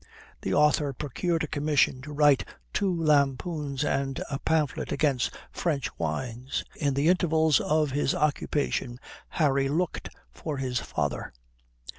The 0.41 0.55
author 0.55 0.93
procured 0.93 1.43
a 1.43 1.47
commission 1.47 2.01
to 2.01 2.11
write 2.11 2.43
two 2.73 2.91
lampoons 2.91 3.85
and 3.85 4.19
a 4.31 4.39
pamphlet 4.39 4.91
against 4.91 5.29
French 5.51 5.91
wines. 5.99 6.63
In 6.75 6.95
the 6.95 7.07
intervals 7.07 7.59
of 7.59 7.91
this 7.93 8.15
occupation, 8.15 8.99
Harry 9.29 9.69
looked 9.69 10.09
for 10.33 10.57
his 10.57 10.79
father. 10.79 11.31